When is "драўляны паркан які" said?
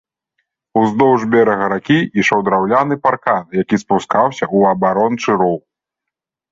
2.47-3.75